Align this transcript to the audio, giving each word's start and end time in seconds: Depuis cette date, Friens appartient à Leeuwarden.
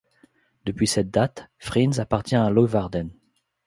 Depuis 0.65 0.87
cette 0.87 1.11
date, 1.11 1.47
Friens 1.59 1.99
appartient 1.99 2.35
à 2.35 2.49
Leeuwarden. 2.49 3.11